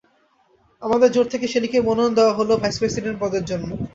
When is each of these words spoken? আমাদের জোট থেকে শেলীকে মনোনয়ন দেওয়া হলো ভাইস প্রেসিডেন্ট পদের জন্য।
আমাদের 0.81 1.09
জোট 1.11 1.27
থেকে 1.33 1.45
শেলীকে 1.47 1.77
মনোনয়ন 1.81 2.13
দেওয়া 2.17 2.33
হলো 2.39 2.53
ভাইস 2.61 2.75
প্রেসিডেন্ট 2.79 3.17
পদের 3.21 3.43
জন্য। 3.45 3.69